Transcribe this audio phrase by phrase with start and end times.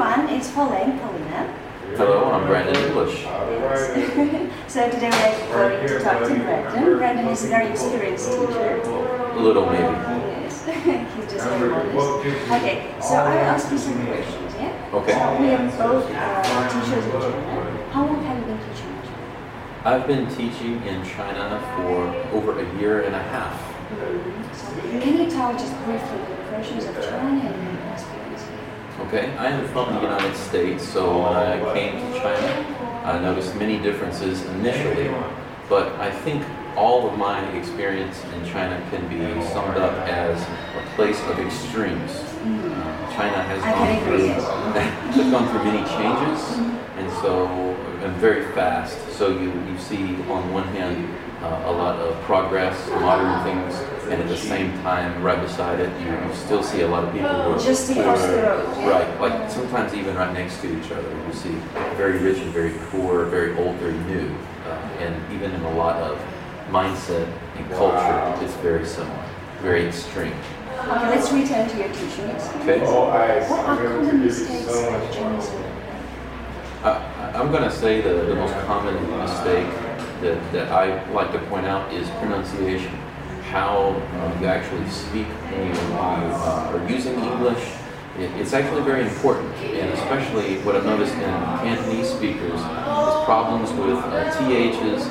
[0.00, 1.52] everyone, it's Pauline, Paulina.
[1.96, 3.22] Hello, I'm Brandon English.
[4.68, 5.10] so today
[5.50, 6.98] we're going to talk to Brandon.
[6.98, 8.80] Brandon is a very experienced teacher.
[8.80, 9.82] A little maybe.
[9.82, 10.64] Yes,
[11.16, 12.26] he's just very modest.
[12.46, 14.90] Okay, so I will ask you some questions, yeah?
[14.94, 15.12] Okay.
[15.12, 17.90] So we are both uh, teachers in China.
[17.90, 19.84] How long have you been teaching in China?
[19.84, 23.58] I've been teaching in China for over a year and a half.
[24.54, 28.58] So can you tell just briefly the impressions of China and your experience here?
[29.08, 33.56] Okay, I am from the United States, so when I came to China, I noticed
[33.56, 35.08] many differences initially,
[35.68, 36.44] but I think
[36.76, 39.18] all of my experience in China can be
[39.48, 42.10] summed up as a place of extremes.
[42.10, 44.28] Uh, China has gone through,
[45.22, 46.58] has gone through many changes,
[46.96, 47.46] and so
[48.02, 48.96] and very fast.
[49.12, 51.08] So you, you see on one hand
[51.42, 55.90] uh, a lot of progress, modern things, and at the same time, right beside it,
[56.00, 58.66] you, you still see a lot of people who are Just across the road.
[58.86, 61.54] Right, like sometimes even right next to each other, you see
[61.96, 64.34] very rich and very poor, very old, very new,
[65.08, 66.18] and even in a lot of
[66.70, 69.24] mindset and culture, it's very similar,
[69.62, 70.34] very extreme.
[70.78, 72.46] Okay, let's return to your teaching experience.
[72.62, 72.80] Okay.
[72.84, 75.14] Oh, I What are common Thank you mistakes so that much.
[75.14, 75.78] Chinese people
[76.84, 79.66] I, I'm going to say the, the most common mistake
[80.22, 82.94] that, that I like to point out is pronunciation.
[83.50, 87.64] How uh, you actually speak when you uh, are using English.
[88.18, 93.70] It, it's actually very important, and especially what I've noticed in Cantonese speakers is problems
[93.72, 95.06] with uh, THs,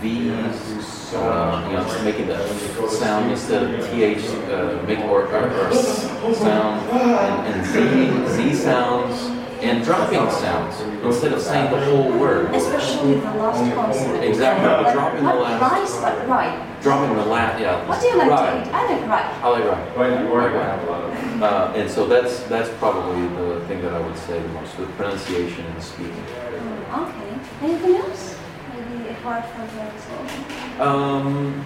[0.00, 6.34] Vs, uh, you know, making the sound instead of TH, uh, make or, or, or
[6.34, 9.17] sound, and, and Z, Z sounds,
[9.60, 12.54] and dropping sounds instead of saying the whole word.
[12.54, 14.24] Especially the last consonant.
[14.24, 16.64] Exactly, but Like, dropping the last- rice, but right.
[16.82, 17.88] Dropping the last, yeah.
[17.88, 18.64] What do you like right.
[18.64, 18.74] to eat?
[18.74, 19.42] I like right.
[19.42, 19.94] I like right.
[19.96, 21.42] But you work Right, on a lot of.
[21.42, 24.86] Uh, and so that's that's probably the thing that I would say the most, the
[24.86, 26.12] pronunciation and the speaking.
[26.14, 27.66] Mm, Okay.
[27.66, 28.36] Anything else?
[28.74, 30.80] Maybe apart from pronunciation?
[30.80, 31.64] Um,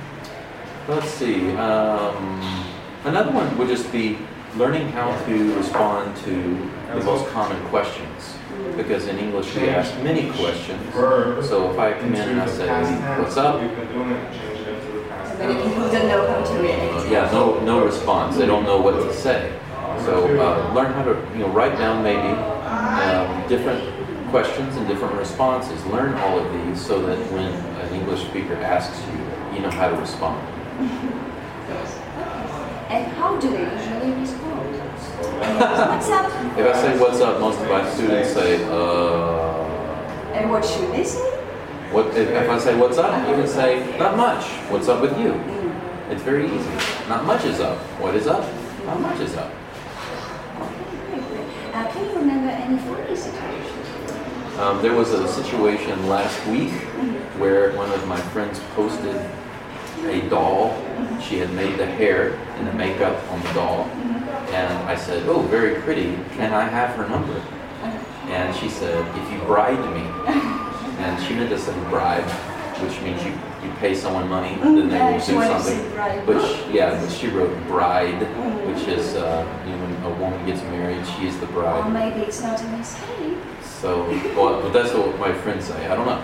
[0.88, 1.50] let's see.
[1.56, 2.64] Um,
[3.04, 4.18] another one would just be
[4.56, 8.36] learning how to respond to the most common questions.
[8.76, 10.80] Because in English we ask many questions.
[10.92, 12.68] So if I come in and I say,
[13.18, 16.26] "What's up?" You've been doing it, change it into the past Many people don't know
[16.26, 17.10] how to react.
[17.10, 18.36] Yeah, no, no response.
[18.36, 19.58] They don't know what to say.
[20.04, 23.82] So uh, learn how to, you know, write down maybe um, different
[24.30, 25.84] questions and different responses.
[25.86, 29.88] Learn all of these so that when an English speaker asks you, you know how
[29.88, 30.40] to respond.
[32.92, 34.41] And how do they usually respond?
[35.26, 36.58] What's up?
[36.58, 39.62] If I say "What's up," most of my students say, "Uh."
[40.34, 41.20] And what should they say?
[41.92, 45.18] What if, if I say "What's up?" You can say, "Not much." What's up with
[45.18, 45.32] you?
[46.10, 46.70] It's very easy.
[47.08, 47.78] Not much is up.
[48.00, 48.44] What is up?
[48.84, 49.50] Not much is up.
[51.72, 54.58] Uh, can you remember any funny situations?
[54.58, 56.70] Um, there was a situation last week
[57.38, 59.16] where one of my friends posted
[60.04, 60.76] a doll.
[61.20, 63.84] She had made the hair and the makeup on the doll.
[64.52, 66.14] And I said, Oh, very pretty.
[66.36, 67.40] Can I have her number?
[68.28, 70.02] And she said, If you bribed me.
[71.02, 72.24] And she meant to say bribe,
[72.80, 73.32] which means you,
[73.66, 75.90] you pay someone money, then they will do something.
[75.92, 76.26] bribe.
[76.26, 78.22] But she, yeah, but she wrote bride,
[78.66, 81.86] which is, uh, you know, when a woman gets married, she is the bride.
[81.86, 83.38] Or maybe it's not a mistake.
[83.62, 84.04] So,
[84.36, 85.86] well, but that's what my friends say.
[85.88, 86.22] I don't know.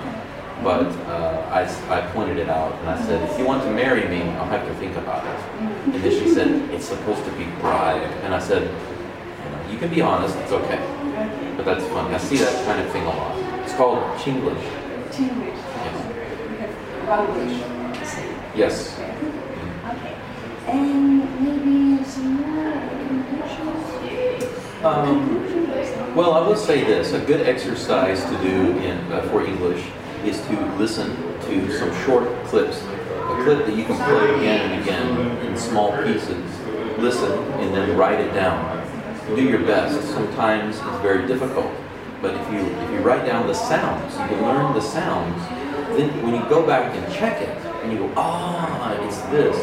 [0.63, 4.07] But uh, I, I pointed it out and I said, if you want to marry
[4.07, 5.41] me, I'll have to think about it.
[5.95, 8.03] And then she said, it's supposed to be bride.
[8.23, 8.71] And I said,
[9.71, 10.79] you, can be honest, it's okay.
[11.57, 12.15] But that's funny.
[12.15, 13.35] I see that kind of thing a lot.
[13.63, 14.63] It's called Chinglish.
[15.11, 15.57] Chinglish.
[15.65, 15.95] Yes.
[16.51, 16.71] We have
[17.09, 18.05] Runglish.
[18.07, 18.29] say.
[18.55, 18.99] Yes.
[18.99, 20.15] Okay.
[20.67, 24.85] And maybe some more recommendations?
[24.85, 25.47] Um,
[26.15, 29.85] Well, I will say this: a good exercise to do in uh, for English
[30.25, 34.83] is to listen to some short clips, a clip that you can play again and
[34.83, 36.45] again in small pieces.
[36.99, 38.77] Listen and then write it down.
[39.35, 40.01] Do your best.
[40.09, 41.71] Sometimes it's very difficult,
[42.21, 45.41] but if you if you write down the sounds, you can learn the sounds.
[45.97, 49.57] Then when you go back and check it, and you go, ah, it's this.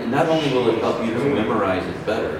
[0.00, 2.38] And not only will it help you to memorize it better,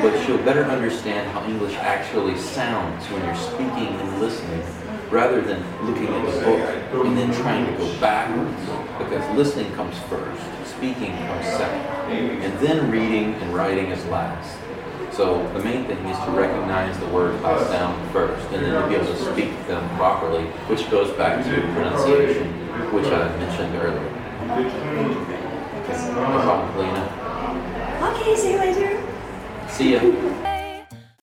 [0.00, 4.11] but you'll better understand how English actually sounds when you're speaking listening,
[5.12, 8.58] rather than looking at the book and then trying to go backwards.
[8.98, 12.10] Because listening comes first, speaking comes second,
[12.42, 14.58] and then reading and writing is last.
[15.12, 18.88] So the main thing is to recognize the word by sound first, and then to
[18.88, 22.48] be able to speak them properly, which goes back to pronunciation,
[22.92, 24.22] which I mentioned earlier.
[24.42, 25.26] Okay, you.
[25.26, 28.14] Thank you so No problem, Lena.
[28.14, 29.02] Okay, see you later.
[29.68, 30.51] See ya.